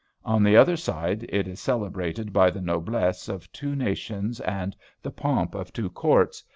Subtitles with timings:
[0.25, 5.11] On the other side it is celebrated by the noblesse of two nations and the
[5.11, 6.43] pomp of two courts.